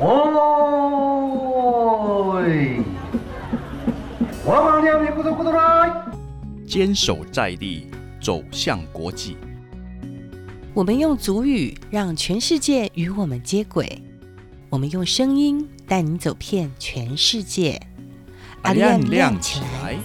[0.00, 1.34] 哦，
[4.44, 5.90] 我们两米不走不走来，
[6.66, 7.88] 坚守在地，
[8.20, 9.36] 走向国际。
[10.72, 14.00] 我们用足语让全世界与我们接轨，
[14.70, 17.80] 我们用声音带你走遍全世界。
[18.62, 19.96] 阿亮亮起来！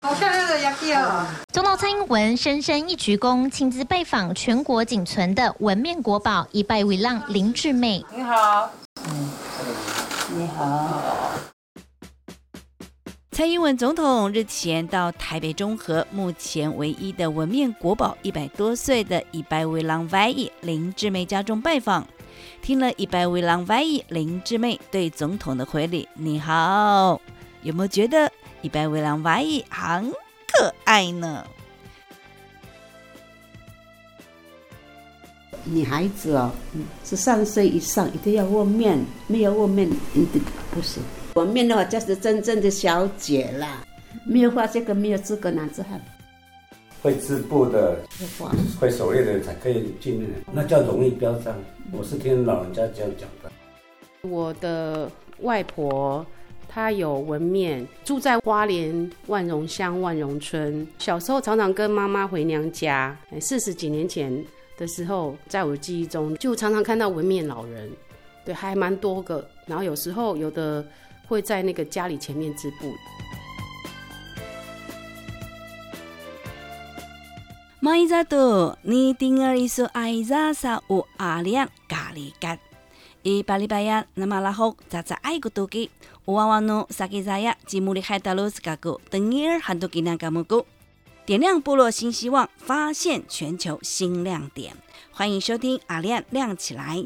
[0.00, 1.24] 好漂亮的牙齿哦！
[1.52, 8.04] 总统蔡英文深深一鞠躬，亲自拜访全国仅存的纹面国宝，一拜为浪林志妹。
[8.14, 8.70] 你好，
[10.34, 11.30] 你好。
[13.30, 22.06] 蔡英文总统日前到台北中和，目前唯一的文面国宝一百多岁的一拜为浪 Y 林志妹家中拜访。
[22.62, 27.20] 听了一百位郎外语林志妹对总统的回礼，你好，
[27.62, 30.12] 有没有觉得一百位郎外语很
[30.46, 31.44] 可爱呢？
[35.64, 36.52] 女孩子哦，
[37.04, 41.02] 十三岁以上一定要握面，没有握面一定不行。
[41.34, 43.84] 握面的话就是真正的小姐啦，
[44.24, 46.00] 没有画这个没有资格男子汉。
[47.02, 47.98] 会织布的、
[48.78, 51.52] 会手猎的才可以进，那叫容易标章。
[51.90, 53.50] 我是听老人家这样讲的。
[54.22, 56.24] 我的外婆
[56.68, 60.86] 她有纹面，住在花莲万荣乡万荣村。
[60.98, 63.18] 小时候常常跟妈妈回娘家。
[63.40, 64.32] 四十几年前
[64.78, 67.90] 的时候，在我记忆中就常常看到纹面老人，
[68.44, 69.44] 对，还蛮多个。
[69.66, 70.86] 然后有时候有的
[71.26, 72.92] 会在那个家里前面织布。
[77.84, 82.56] 马伊扎多，你丁儿伊说爱扎萨乌阿亮咖喱干。
[83.22, 85.90] 伊巴里巴亚那马拉后扎扎爱古多吉，
[86.26, 90.64] 乌瓦瓦诺萨吉扎亚吉姆里海达罗斯嘎古，等伊尔很多吉那嘎木古。
[91.26, 94.76] 点亮部落新希望，发现全球新亮点。
[95.10, 97.04] 欢迎收听阿亮亮起来。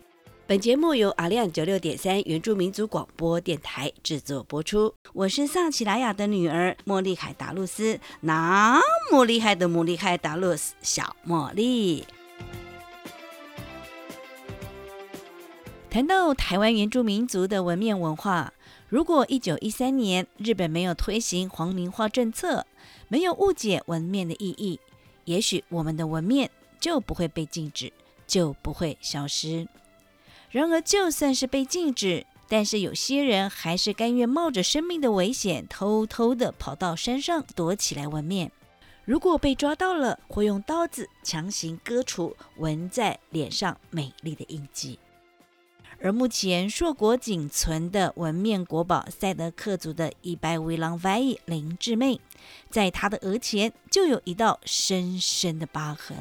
[0.48, 4.94] 本节目由阿亮九六点三原住民族广播电台制作播出。
[5.12, 8.80] 我是萨奇莱雅的女儿莫莉海达露斯，那
[9.10, 12.04] 么厉害的莫莉海达露斯小茉莉。
[15.90, 18.52] 谈到台湾原住民族的纹面文化，
[18.88, 22.64] 如果一九一三年日本没有推行皇民化政策，
[23.08, 24.78] 没有误解纹面的意义，
[25.24, 27.92] 也许我们的纹面就不会被禁止，
[28.28, 29.66] 就不会消失。
[30.56, 38.50] 然而，就算是被禁止，但是有些人还是甘愿冒着生命的危险，偷偷的跑到山上躲起来纹面。
[39.04, 44.98] 如果被抓到了，会用刀子强行割除纹在脸上美丽的印记。
[46.00, 52.18] 而目前硕果仅存的纹面国宝赛德克族的一百维朗 Y 林志妹，
[52.70, 56.16] 在她的额前就有一道深深的疤痕。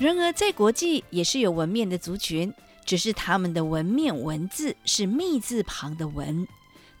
[0.00, 2.54] 然而，在国际也是有纹面的族群，
[2.86, 6.48] 只是他们的纹面文字是“密”字旁的“文”。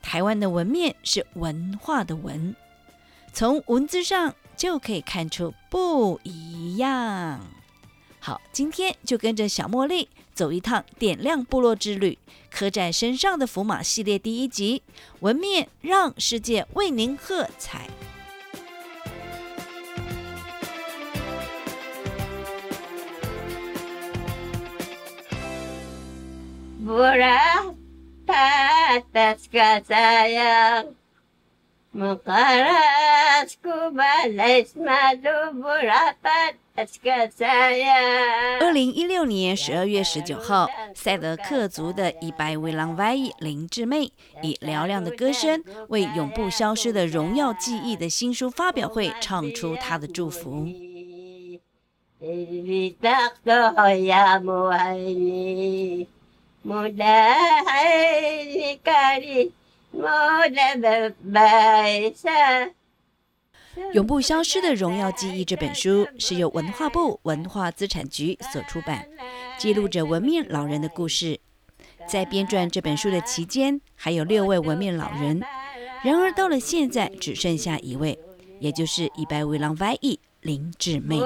[0.02, 2.54] 台湾的纹面是文化的“文”，
[3.32, 7.40] 从文字上就可以看出不一样。
[8.18, 12.18] 好，今天就跟着小茉莉走一趟点亮部落之旅，
[12.50, 14.82] 刻在身上的福马系列第一集，
[15.20, 17.88] 纹面让世界为您喝彩。
[38.58, 43.32] 二零一六年十二月十九号，塞德克族的伊拜维朗 Y.E.
[43.38, 44.10] 林志妹
[44.42, 50.66] 以嘹亮的歌声为《永不消失的荣耀记忆》的新书发表会唱出她的祝福。
[63.94, 69.08] 永不消失的荣耀记忆这本书是由文化部文化资产局所出版，
[69.56, 71.40] 记录着文面老人的故事。
[72.06, 75.40] 在编撰这本书的期间，还有六位文面老人，
[76.02, 78.18] 然而到了现在，只剩下一位，
[78.58, 81.18] 也就是一百位郎 Y 林志妹。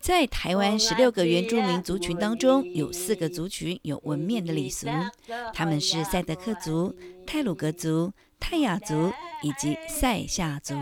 [0.00, 4.88] 在台湾十六个原住民族群当中，有四个族群有纹面的礼俗，
[5.54, 6.92] 他们是赛德克族、
[7.24, 9.12] 泰鲁格族、泰雅族
[9.42, 10.74] 以及塞夏族。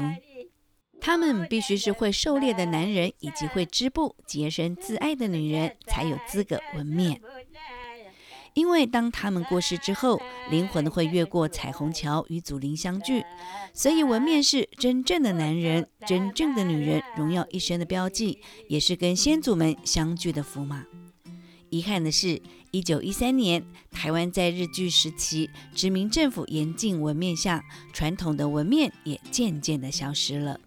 [1.00, 7.21] 他们必须是会狩猎的男人，以及会织布、洁身自爱的女人，才有资格纹面。
[8.55, 13.25] 因为当他们过世之后，灵魂会越过彩虹桥与祖灵相聚，
[13.73, 20.85] 所以纹面是真正的男人、真正的女人荣耀一生的标记，也是跟先祖们相聚的符码。
[21.71, 22.41] 遗憾的是，
[22.73, 27.62] 一九一三年，台湾在日据时期，殖民政府严禁纹面下，
[27.93, 30.59] 传统的纹面也渐渐的消失了。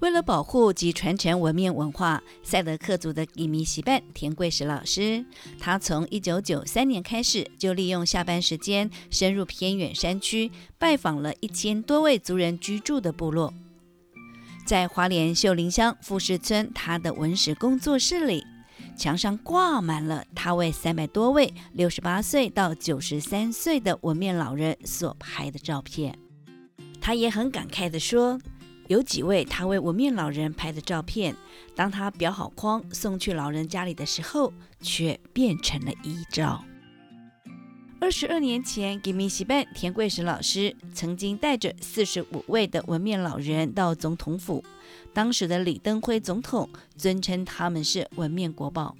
[0.00, 5.24] 为了保护及传承纹面文化，赛德克族的伊米习办田贵石老师，
[5.58, 13.52] 他从一九九三年开始，就利用下班时间深入偏远山区，拜访了一千多位族人居住的部落。
[14.64, 18.46] 在花莲秀林乡富士村，他的文史工作室里，
[18.96, 26.18] 墙上挂满了他为三百多位六十八岁到九十三岁的纹面老人所拍的照片。
[27.02, 28.40] 他也很感慨地说。
[28.90, 31.36] 有几位他为纹面老人拍的照片，
[31.76, 36.64] 当他裱好框送去老人家里的时候，却变成了遗照。
[38.00, 44.64] 二十二年前，给米西办田贵石老师曾经带着四十五位的纹面老人到总统府，
[45.12, 48.96] 当时的李登辉总统尊称他们是纹面国宝。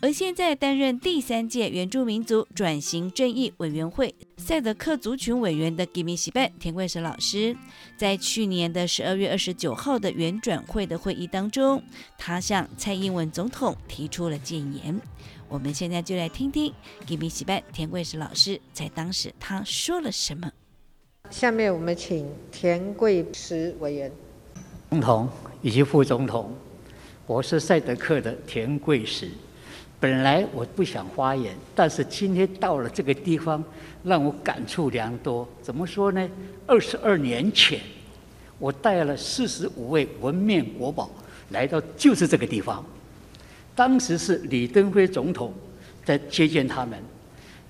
[0.00, 7.56] 而现在担任第三届原住民族转型正义委员会赛德克族群委员的吉米西拜田贵石老师，
[7.96, 11.80] 在去年的十二月二十九号的原转会的会议当中，
[12.18, 15.00] 他向蔡英文总统提出了建言。
[15.48, 16.74] 我们现在就来听听
[17.06, 20.50] 吉米西拜田贵石老师在当时他说了什么。
[21.30, 24.10] 下面我们请田贵石委员、
[24.90, 25.28] 总统
[25.62, 26.52] 以及副总统，
[27.28, 29.30] 我是赛德克的田贵石。
[30.02, 33.62] 本来我不想发言，但是今天到了这个地方，
[34.02, 35.48] 让我感触良多。
[35.62, 36.28] 怎么说呢？
[36.66, 37.78] 二十二年前，
[38.58, 41.08] 我带了四十五位文面国宝
[41.50, 42.84] 来到，就是这个地方。
[43.76, 45.54] 当时是李登辉总统
[46.04, 46.98] 在接见他们，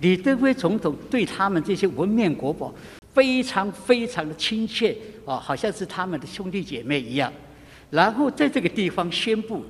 [0.00, 2.74] 李登辉总统对他们这些文面国宝
[3.12, 4.96] 非常非常的亲切
[5.26, 7.30] 啊，好像是他们的兄弟姐妹一样。
[7.90, 9.62] 然后在这个地方宣布。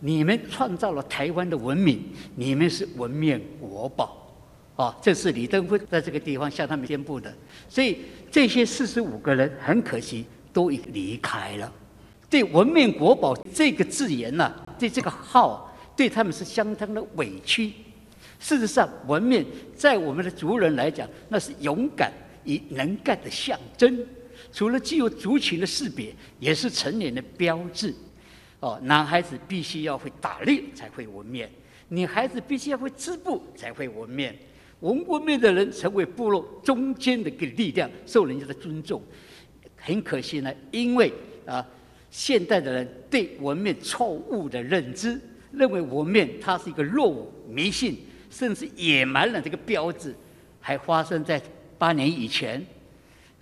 [0.00, 2.02] 你们创造了台湾的文明，
[2.34, 4.34] 你们是文面国宝，
[4.76, 7.32] 啊，这是李登辉在这个地方向他们宣布的。
[7.68, 7.98] 所以
[8.30, 11.72] 这些四十五个人很可惜都已离开了。
[12.28, 17.72] 对“文面国宝”这个字眼呢，对这个号，对他们是相当的委屈。
[18.38, 22.12] 事实上，文面在我们的族人来讲，那是勇敢
[22.44, 24.04] 与能干的象征。
[24.52, 27.94] 除了具有族群的识别，也是成年的标志。
[28.60, 31.50] 哦，男孩子必须要会打猎才会纹面，
[31.88, 34.34] 女孩子必须要会织布才会纹面。
[34.80, 39.02] 纹过面的人成为部落中间的一个力量，受人家的尊重。
[39.76, 41.12] 很可惜呢，因为
[41.46, 41.66] 啊，
[42.10, 45.20] 现代的人对纹面错误的认知，
[45.52, 47.96] 认为纹面它是一个落伍、迷信，
[48.30, 50.14] 甚至野蛮人这个标志，
[50.60, 51.40] 还发生在
[51.78, 52.64] 八年以前，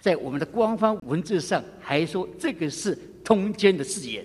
[0.01, 4.25] 在我们的官方文字上还说这个是通奸的字眼。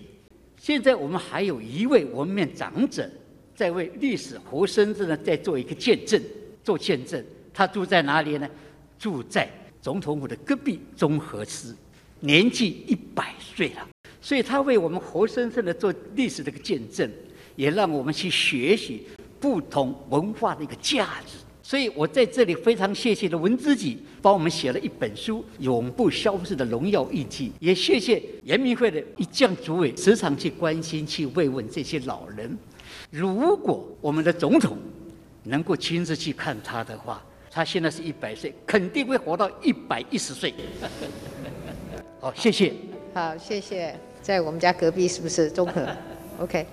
[0.69, 3.09] 现在我们还有一位文面长者，
[3.55, 6.21] 在为历史活生生的在做一个见证，
[6.63, 7.25] 做见证。
[7.51, 8.47] 他住在哪里呢？
[8.99, 9.49] 住在
[9.81, 11.75] 总统府的隔壁综合司，
[12.19, 13.89] 年纪一百岁了。
[14.21, 17.11] 所以他为我们活生生的做历史这个见证，
[17.55, 19.07] 也让我们去学习
[19.39, 21.37] 不同文化的一个价值。
[21.69, 32.57] 所以我在这里非常谢谢的文知己帮我们写了一本书《永不消逝的荣耀印记》，也谢谢人民会的一将主委时常去关心、去慰问这些老人。
[33.11, 34.79] 如果我们的总统
[35.43, 40.51] 能够亲自去看他的话，他现在是一百岁，肯定会活到一百一十岁。
[42.19, 42.73] 好，谢谢。
[43.13, 43.95] 好，谢谢。
[44.23, 45.87] 在我们家隔壁是不是综合
[46.39, 46.65] ？OK。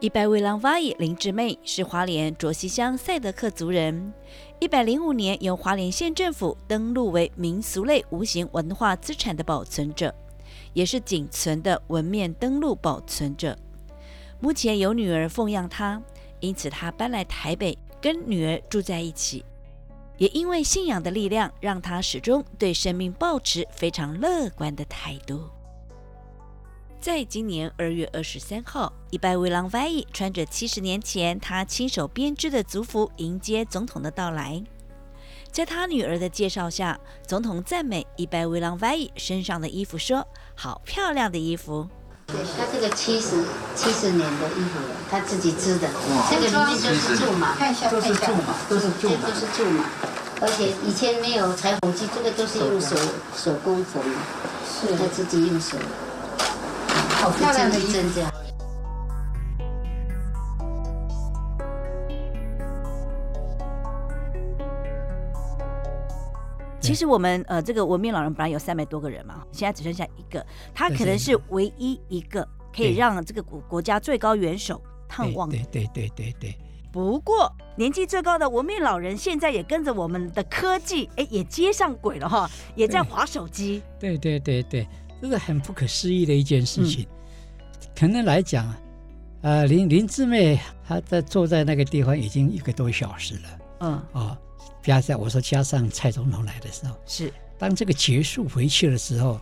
[0.00, 4.12] 一百位浪花姨林志妹是华莲卓溪乡赛德克族人。
[4.58, 10.14] 一百零五年由华莲县政府登录为民俗类无形文化资产的保存者，
[10.72, 13.56] 也是仅存的文面登录保存者。
[14.40, 16.02] 目前有女儿奉养他，
[16.40, 19.44] 因此他搬来台北跟女儿住在一起。
[20.18, 25.48] 也因为信仰的力量，让他始终对生命保持非常乐观的态度。
[27.04, 34.64] 在今年二月二十三号，伊拜维朗外伊穿着七十年前他亲手编织的族服迎接总统的到来。
[35.52, 41.86] 在他女儿的介绍下，总统赞美伊拜维朗外伊身上的衣服，说：“好漂亮的衣服。”
[42.28, 43.44] 对他这个七十
[43.76, 44.78] 七十年的衣服，
[45.10, 45.90] 他自己织的，
[46.30, 49.84] 这个里面就是苎麻，看一下，看一下，都是苎麻，这都是苎麻，
[50.40, 52.96] 而且以前没有裁缝机，这个都是用手
[53.36, 54.02] 手工缝。
[54.02, 54.18] 的，
[54.64, 54.96] 是。
[54.96, 55.76] 他自己用手，
[57.24, 58.30] 好漂亮的衣针这样。
[66.78, 74.78] 其实我们呃，这个文明老人本来有三百多个人嘛，现在只剩下一个，他可能是唯一一个可以让这个国国家最高元首
[75.08, 75.56] 探望的。
[75.72, 76.58] 对对对对对。
[76.92, 83.82] 不过年纪最高的文明老人现在也跟着我们的科技，哎，也接上轨了哈，也在划手机。
[83.98, 84.86] 对对对对，
[85.24, 87.06] 这是很不可思议的一件事情。
[87.96, 88.74] 可能来讲，
[89.40, 93.58] 呃，林林志妹她在坐在那个地方已经一个多小时了。
[93.80, 94.02] 嗯。
[94.12, 94.36] 哦。
[94.82, 99.40] 加上我说加上蔡总统来的时候，是当这个结束回去的时候，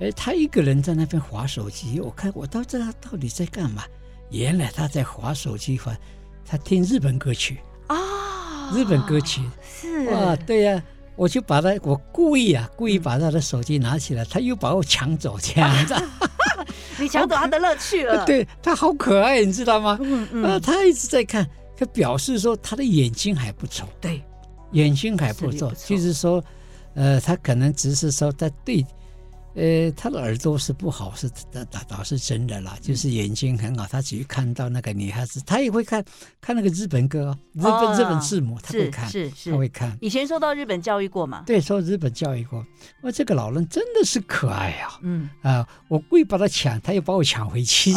[0.00, 2.00] 哎，他一个人在那边划手机。
[2.00, 3.84] 我看我到这到底在干嘛？
[4.30, 5.96] 原来他在划手机，划
[6.44, 10.82] 他听日本歌曲啊，日本歌曲是哇，对呀，
[11.16, 15.94] 我就把他，我故意啊，故意把他的手机拿起来，他又把我抢走，这样子，
[16.98, 18.24] 你抢走他的乐趣了。
[18.26, 19.98] 对他好可爱，你知道吗？
[20.00, 23.88] 嗯嗯，啊，他一直在看，他表示说他的眼睛还不错。
[24.00, 24.22] 对。
[24.72, 26.42] 眼睛还不错，就是说，
[26.94, 28.82] 呃，他可能只是说他对，
[29.54, 32.76] 呃，他的耳朵是不好，是倒倒倒是真的啦。
[32.80, 36.02] 就是眼睛很好，他只是看到那个女孩子，他也会看
[36.40, 39.96] 看那个日本歌，日本日本字母，他会看，是是，他会看。
[40.00, 41.42] 以前受到日本教育过嘛？
[41.46, 42.64] 对，受日本教育过。
[43.02, 44.98] 我，这个老人真的是可爱啊！
[45.02, 47.92] 嗯啊，我故意把他抢，他又把我抢回去。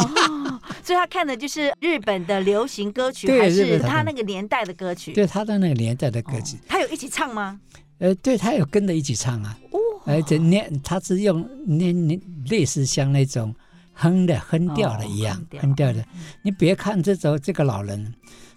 [0.84, 5.12] 所以他看的就是日本的流行歌曲，还是他那个年代的歌曲？
[5.12, 6.58] 对他的那个年代的歌曲。
[6.68, 7.58] 他有一起唱吗？
[7.98, 9.58] 呃，对他有跟着一起唱啊。
[9.70, 9.80] 哦。
[10.06, 13.54] 而且念他是用念念类似像那种
[13.92, 16.02] 哼的哼调的一样，哼调的。
[16.42, 18.14] 你别看这种这个老人，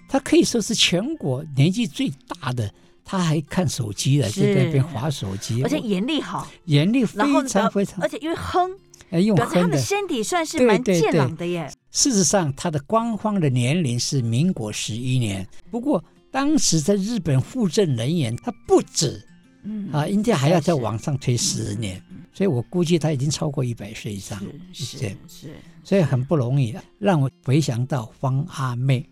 [0.07, 2.71] 他可以说是全国年纪最大的，
[3.03, 8.71] 他还看手机的，就在那边划手机，而且眼力好，眼力非常非常，而且因为哼。
[9.11, 11.67] 哎，用哼的，他的身体算是蛮健朗的耶。
[11.89, 15.47] 事实上，他的官方的年龄是民国十一年。
[15.71, 19.25] 不过，当时在日本附证人员他不止，
[19.69, 22.01] 嗯啊，应该还要在往上推十年。
[22.33, 24.39] 所以我估计他已经超过一百岁以上，
[24.71, 26.75] 是是是，所以很不容易。
[26.97, 29.07] 让我回想到方阿妹，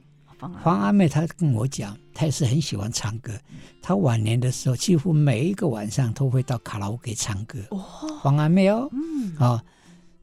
[0.63, 3.33] 方阿妹她跟我讲，她也是很喜欢唱歌。
[3.81, 7.59] 她晚年的时候，几乎每一个晚上都会到卡拉 OK 唱歌。
[7.71, 7.83] 哦，
[8.23, 9.63] 方阿妹哦，嗯啊。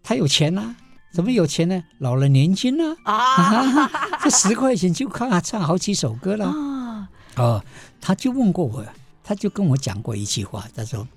[0.02, 0.74] 她有钱呐？
[1.12, 1.82] 怎么有钱呢？
[1.98, 2.84] 老了年金呢？
[3.04, 3.90] 啊，
[4.22, 6.46] 这十块钱就看她唱好几首歌了。
[6.46, 7.64] 啊，哦，
[8.00, 8.84] 他就问过我，
[9.24, 11.08] 他就跟我讲过一句话，他说：“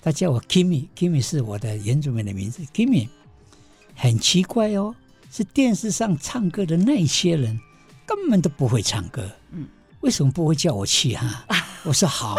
[0.00, 2.62] 他叫我 Kimi，Kimi 是我的原住民的名字。
[2.74, 3.08] Kimi
[3.94, 4.94] 很奇怪哦，
[5.30, 7.60] 是电视上唱歌的那些人
[8.06, 9.30] 根本都不会唱歌。
[9.50, 9.68] 嗯，
[10.00, 11.44] 为什么不会叫我去哈？”
[11.84, 12.36] 我说好，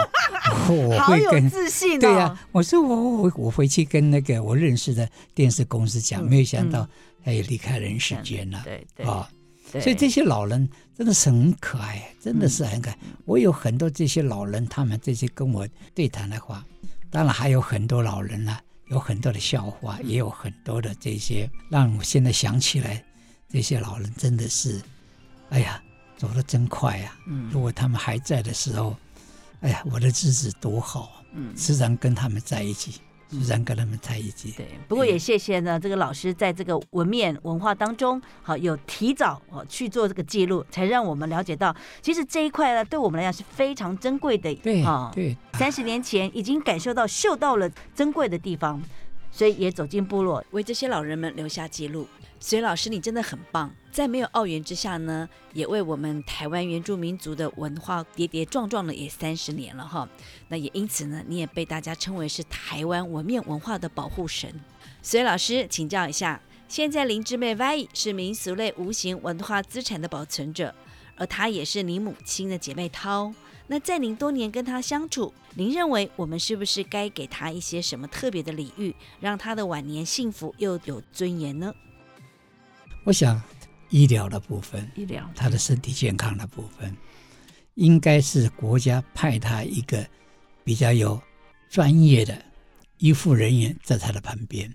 [0.70, 2.39] 我会跟自信对呀。
[2.53, 6.88] 我说我我我回去跟那个我认识的电视公司讲，没有想到
[7.25, 8.62] 他也离开人世间了。
[8.63, 9.29] 对对啊，
[9.70, 12.97] 所以这些老人真的是很可爱，真的是很可爱。
[13.25, 16.65] 我有很多这些老人，他们这些跟我对谈的话，
[17.09, 18.57] 当然还有很多老人呢，
[18.88, 23.03] 有很多的笑话，也有很多的这些让我现在想起来，
[23.50, 24.81] 这些老人真的是，
[25.50, 25.81] 哎呀，
[26.17, 27.15] 走得真快呀。
[27.27, 28.95] 嗯，如果他们还在的时候。
[29.62, 33.00] 哎呀，我的日子多好，嗯，时常跟他们在一起，
[33.41, 34.51] 时常跟他们在一起。
[34.51, 44.53] 对，不过也谢谢呢，这个老师在这个文面文化当中，好有提早哦去做这个记录，才让我们了解到，其实这一块呢，对我们来讲是非常珍贵的。
[44.55, 48.81] 对啊，对，三十年前已经感受到、嗅到了珍贵的地方，
[49.31, 52.07] 所以也走进部落，为这些老人们留下记录。
[52.45, 60.05] 所以老师，你真的很棒，在没有奥元之下呢，也为我们台湾原住民族的文化跌跌撞撞了也三十年了哈。
[60.50, 64.53] 那也因此呢，你也被大家称为是台湾文面文化的保护神。
[65.01, 70.75] 所以老师，请教一下，现在林之妹 Y 是民俗类无形文化资产的保存者，
[71.15, 73.33] 而她也是你母亲的姐妹涛。
[73.67, 81.73] 那在您多年跟她相处，您认为我们是不是该给她一些什么特别的礼遇，让她的晚年幸福又有尊严呢？
[83.05, 83.41] 我想，
[83.89, 86.95] 医疗的部分，医疗他的身体健康的部分，
[87.74, 90.07] 应该是国家派他一个
[90.63, 91.22] 比较有
[91.69, 92.41] 专业的
[93.00, 94.74] 医护人员在他的旁边。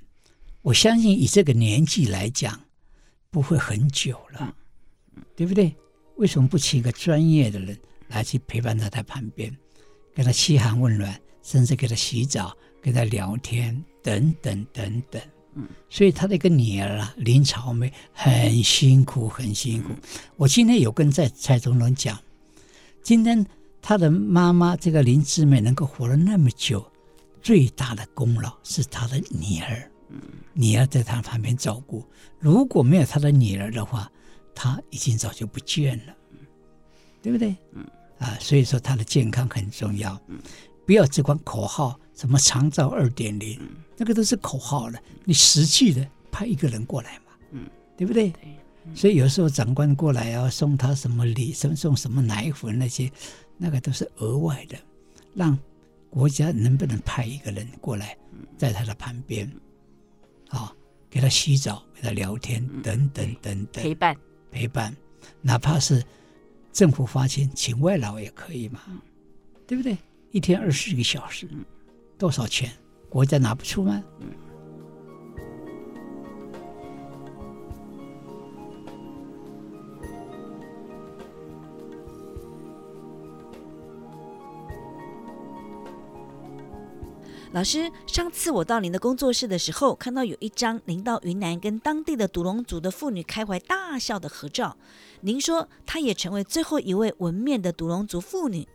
[0.61, 2.61] 我相信以这个年纪来讲，
[3.31, 4.55] 不会很久了，
[5.35, 5.75] 对不对？
[6.17, 9.57] 为什么不请一个专业的人来去陪伴在他旁边，
[10.15, 15.23] 给他嘘寒问暖，甚至给他洗澡、跟他聊天等等等等。
[15.59, 19.91] 嗯，所以他的一个女儿啊，林朝梅很辛苦，很辛苦。
[20.37, 22.17] 我今天有跟在蔡总统讲，
[23.03, 23.45] 今天
[23.83, 26.89] 他的妈妈这个林志美能够活了那么久，
[27.43, 29.91] 最大的功劳是他的女儿。
[30.55, 32.03] 女儿在他旁边照顾，
[32.39, 34.11] 如果没有他的女儿的话，
[34.55, 36.15] 他已经早就不见了，
[37.21, 37.55] 对不对？
[37.75, 37.87] 嗯，
[38.19, 40.19] 啊，所以说他的健康很重要。
[40.89, 43.61] 嗯，不要只管口号，什么长照二点零，
[43.99, 44.99] 那个都是口号了。
[45.25, 48.31] 你实际的派一个人过来嘛，嗯，对不对？
[48.31, 48.55] 对。
[48.95, 53.13] 所以有时候长官过来要送他什么礼，送送什么奶粉那些，
[53.59, 54.79] 那个都是额外的。
[55.35, 55.57] 让
[56.09, 58.17] 国家能不能派一个人过来，
[58.57, 59.47] 在他的旁边？
[60.49, 60.73] 啊，
[61.11, 64.17] 给他洗澡，给他聊天，等等等等，陪伴
[64.51, 64.97] 陪伴，
[65.43, 66.03] 哪怕是
[66.73, 68.81] 政府花钱请外劳也可以嘛，
[69.67, 69.99] 对不对？
[70.31, 71.49] 一天二十个小时，
[72.19, 72.71] 多少钱？
[73.09, 74.03] 国家拿不出吗？
[87.53, 94.77] 老师，上次我到您的工作室的时候，看到有一张您到云南跟当地的独龙族的妇女开怀大笑的合照。
[95.23, 98.69] 您说她也成为最后一位纹面的独龙族妇女。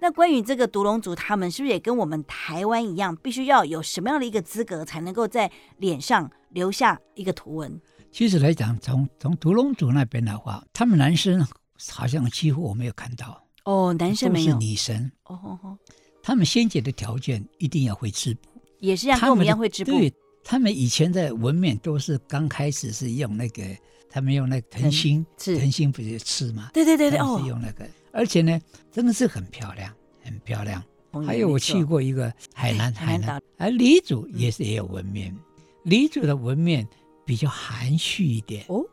[0.00, 7.80] 那关于这个独龙族，他们是不是也跟我们台湾一样，必须要有什么样的一个资格，才能够在脸上留下一个图文？
[8.10, 11.46] 其实来讲，从从独龙族那边的话，他们男生
[11.90, 15.78] 好像几乎我没有看到哦，男生没有，是女生哦哦哦。
[16.22, 18.48] 他们先解的条件一定要会织布，
[18.80, 19.90] 也是像跟我们一样会织布。
[19.92, 20.12] 对，
[20.44, 23.62] 他们以前的纹面都是刚开始是用那个，
[24.10, 26.70] 他们用那个藤心，藤心不是刺吗？
[26.74, 29.92] 对对对对，哦，是用那个，而且呢，真的是很漂亮，
[30.22, 30.82] 很漂亮。
[31.26, 35.36] 还有我去过一个海南，海南，而黎族也是也有纹面，
[35.84, 36.86] 黎族的纹面
[37.24, 38.84] 比较含蓄一点哦，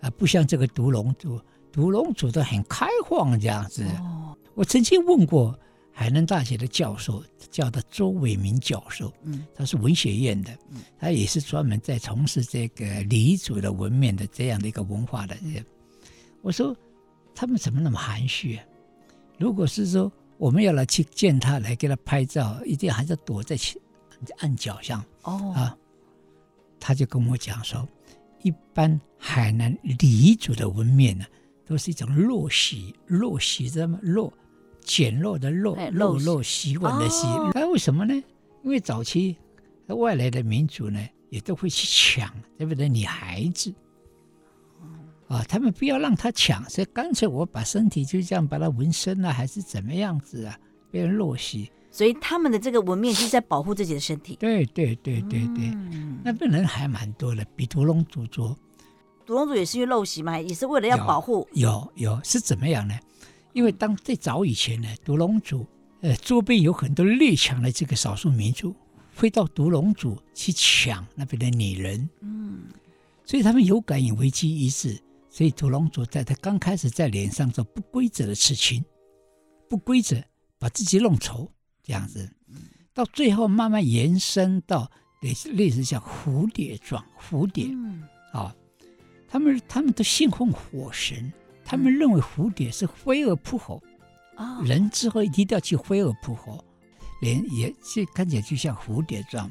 [0.00, 1.40] 啊，不像这个独龙族，
[1.72, 3.84] 独龙族都很开放这样子。
[4.00, 5.58] 哦，我曾经问过。
[5.98, 15.64] 海南大学的教授叫他周伟民教授，嗯，他是文学院的，嗯，他也是专门在从事这个黎族的文面的这样的一个文化的人。
[16.42, 16.76] 我说
[17.34, 18.64] 他们怎么那么含蓄啊？
[19.38, 23.56] 如果是说我们要来去见他，来给他拍照，一定还是躲在
[24.38, 25.76] 暗角上哦啊。
[26.78, 27.86] 他就跟我讲说，
[28.42, 31.24] 一般海南黎族的纹面呢，
[31.64, 33.98] 都是一种陋习，陋习，知道吗？
[34.02, 34.30] 陋。
[34.82, 38.14] 简陋的陋，陋陋习惯的习，那为什么呢？
[38.62, 39.36] 因为早期
[39.88, 42.88] 外来的民族呢，也都会去抢，对不对？
[42.88, 43.74] 女孩子，
[45.28, 50.58] 啊，他们不要让他抢，所以干脆我把身体就这样把它纹身啊，还是怎么样子啊，
[50.90, 51.70] 被人陋习。
[51.90, 54.36] 所以他们的这个纹面就是在保护自己的身体。
[54.36, 55.72] 对对对对对，
[56.22, 58.56] 那边人还蛮多的，比独龙族多。
[59.24, 61.48] 独龙族也是因为陋习嘛，也是为了要保护。
[61.52, 62.94] 有有是怎么样呢？
[63.54, 65.66] 因为当最早以前呢，独龙族，
[66.02, 68.76] 呃，周边有很多列强的这个少数民族，
[69.16, 72.64] 会到独龙族去抢那边的女人，嗯，
[73.24, 75.00] 所以他们有感以危机意识，
[75.36, 78.82] 所以土龙族在他刚开始在脸上做不规则的刺青，
[79.68, 80.16] 不规则
[80.58, 82.26] 把自己弄丑这样子，
[82.94, 87.68] 到最后慢慢延伸到类似类似像蝴蝶状蝴蝶，
[88.32, 88.56] 啊，
[89.28, 91.30] 他们他们都信奉火神。
[91.66, 93.82] 他们认为蝴蝶是飞蛾扑火，
[94.36, 96.64] 啊，人之后一定要去飞蛾扑火，
[97.20, 99.50] 脸也是看起来就像蝴蝶状，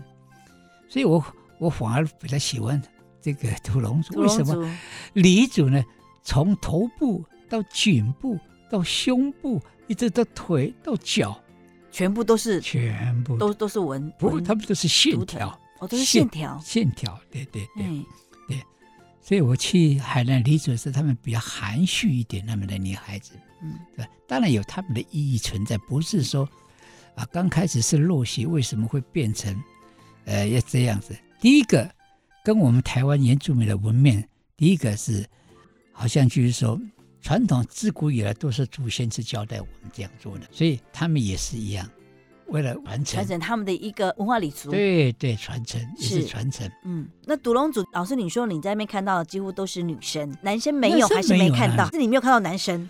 [0.89, 1.23] 所以我
[1.59, 2.81] 我反而比较喜欢
[3.25, 4.19] 这个土龙族。
[4.21, 4.77] 为什么？
[5.13, 5.83] 黎族呢？
[6.21, 11.41] 从头部到颈部到胸部，一直到腿到脚，
[11.91, 17.85] 全部都是全部都都是纹，不，他们都是线条，哦，都是线条，线条，对对对。
[18.47, 18.61] 对
[19.21, 23.33] 所以我去海南黎族是他们比较含蓄一点，他们的女孩子，
[23.63, 26.47] 嗯，对，当然有他们的意义存在，不是说
[27.15, 29.59] 啊，刚开始是陋习，为什么会变成
[30.25, 31.15] 呃要这样子？
[31.39, 31.89] 第一个
[32.45, 35.25] 跟我们台湾原住民的文面，第一个是
[35.91, 36.79] 好像就是说，
[37.19, 41.89] 传统自古以来都是祖先是交代我们这样做的，所以他们也是一样。
[42.49, 46.69] 为了完成传承他们的一个文化礼俗，对对，传承也是传承。
[46.83, 51.89] 嗯，那独龙族老师，你说你在那边看到的几乎都是女生，男生没有还是没看到？
[51.89, 52.87] 是你没有看到男生？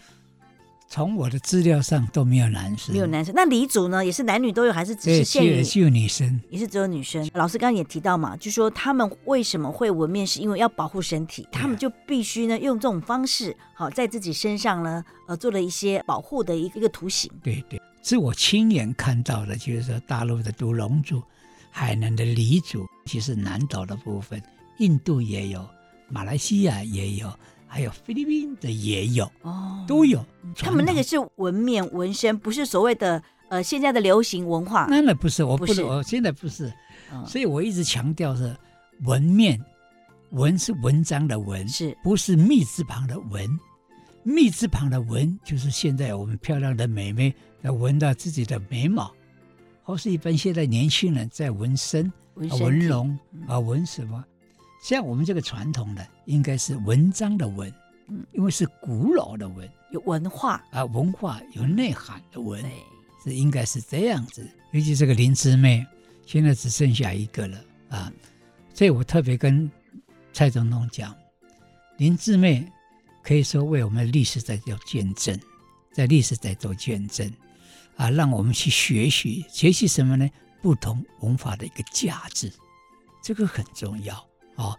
[0.95, 3.33] 从我的资料上都没有男生，没有男生。
[3.35, 6.39] 那黎族呢，也是男女都有，还是只，是限于只有女生。
[6.49, 7.29] 也是只有女生。
[7.33, 17.29] 老师刚刚也提到嘛，就说他们为什么会纹面，是因为要保护身体，他们就必须呢用这种方式，好在自己身上呢，呃，做了一些保护的一个一个图形。
[17.43, 21.21] 对对，是我亲眼看到的，就是说大陆的独龙族、
[21.71, 24.41] 海南的黎族，其实南岛的部分，
[24.77, 25.67] 印度也有，
[26.07, 30.25] 马来西亚也有，还有菲律宾的也有，哦，都有。
[30.57, 34.87] 他们那个是纹面纹身，不是所谓的呃现在的流行文化。
[34.89, 35.75] 那那不是，我不不是。
[35.75, 36.73] 是，我现在不是，
[37.11, 37.25] 嗯。
[37.25, 38.55] 所以我一直强调是
[39.03, 39.59] 纹面，
[40.31, 41.95] 纹是文章的文，是。
[42.03, 43.47] 不是密字旁的文？
[44.23, 49.13] 密字旁的文就是现在我们漂亮的美眉要纹到自己的眉毛，
[49.83, 52.11] 或是一般现在年轻人在纹身、
[52.49, 54.25] 啊纹龙啊纹什么？
[54.81, 57.71] 像我们这个传统的应该是文章的文，
[58.07, 58.25] 嗯。
[58.31, 62.61] 因为是古老的文有文化，啊，文化有内涵的文，
[63.23, 64.45] 是应该是这样子。
[64.71, 65.85] 尤其这个林芝妹，
[66.25, 67.57] 现在只剩下一个了
[67.89, 68.11] 啊，
[68.73, 69.71] 所以我特别跟
[70.33, 71.15] 蔡总统讲，
[71.97, 72.69] 林芝妹
[73.23, 75.39] 可以说为我们历史在做见证，
[75.93, 77.31] 在历史在做见证
[77.95, 80.29] 啊，让我们去学习，学习什么呢？
[80.61, 82.51] 不同文化的一个价值，
[83.23, 84.15] 这个很重要
[84.57, 84.77] 啊。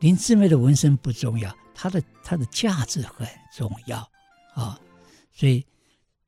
[0.00, 3.26] 林志妹的纹身不重要，她的她的价值很
[3.56, 4.06] 重要
[4.60, 4.78] 啊。
[5.32, 5.64] 所以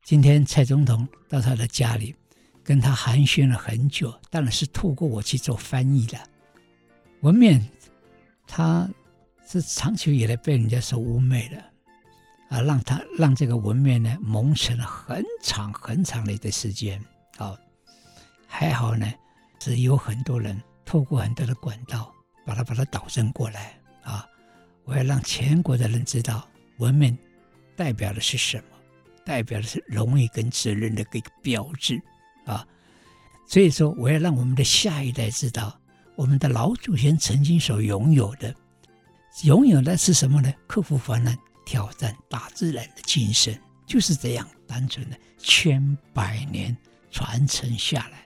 [0.03, 2.15] 今天蔡总统到他的家里，
[2.63, 6.17] 跟他寒暄了很久，当然是透过我去做翻译的。
[7.21, 7.61] 文面，
[8.47, 8.89] 他
[9.45, 11.57] 是长久以来被人家所污蔑的，
[12.49, 17.03] 啊，让他让这个文面呢蒙尘了很长很长的一段时间。
[17.37, 17.57] 啊，
[18.47, 19.11] 还好呢，
[19.59, 22.13] 是有很多人透过很多的管道，
[22.45, 24.25] 把它把它导正过来啊。
[24.83, 27.17] 我要让全国的人知道，文面
[27.75, 28.63] 代表的是什么，
[29.25, 32.01] 代表的是荣誉跟责任的一个标志
[32.45, 32.65] 啊。
[33.47, 35.77] 所以说，我要让我们的下一代知道，
[36.15, 38.55] 我们的老祖先曾经所拥有的，
[39.43, 40.53] 拥有的是什么呢？
[40.67, 46.75] 克服烦难、挑战大自然的精神，就是这样单纯的，千百年
[47.09, 48.25] 传承下来，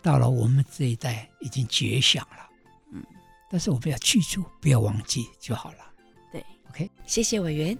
[0.00, 2.48] 到了我们这一代已经绝响了。
[2.92, 3.04] 嗯，
[3.50, 5.78] 但是我们要记住，不要忘记就好了。
[6.30, 7.76] 对，OK，谢谢委员。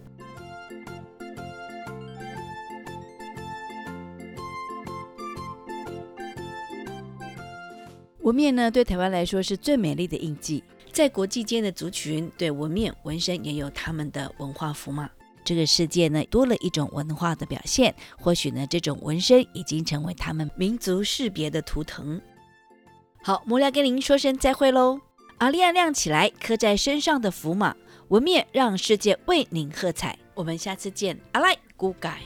[8.23, 10.63] 纹面呢，对台湾来说是最美丽的印记。
[10.93, 15.09] 在国际间的族群对纹面纹身也有他们的文化符码。
[15.43, 22.21] 这个世界呢，多了一种文化的表现，或许呢，这种纹身已经成为他们民族识别的图腾。
[23.21, 25.01] 好，木料跟您说声再会喽。
[25.39, 27.75] 阿丽亚亮起来，刻在身上的符码
[28.07, 30.17] 纹面，让世界为您喝彩。
[30.33, 32.21] 我们下次见，阿赖，古改。